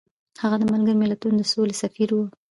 [0.41, 2.17] هغه د ملګرو ملتونو د سولې سفیر و.